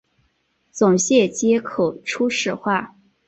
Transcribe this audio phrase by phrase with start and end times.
[0.71, 2.95] 总线接口初始化